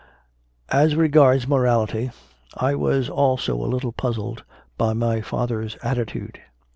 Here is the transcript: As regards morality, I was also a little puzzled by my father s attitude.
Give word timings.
As 0.71 0.95
regards 0.95 1.47
morality, 1.47 2.09
I 2.57 2.73
was 2.73 3.07
also 3.07 3.53
a 3.63 3.69
little 3.69 3.91
puzzled 3.91 4.43
by 4.75 4.93
my 4.93 5.21
father 5.21 5.61
s 5.61 5.77
attitude. 5.83 6.41